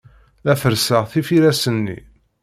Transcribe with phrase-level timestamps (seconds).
[0.45, 1.99] La ferrseɣ tifiras-nni.